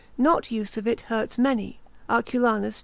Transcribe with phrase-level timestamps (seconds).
[0.17, 2.79] Not use of it hurts many, Arculanus, c.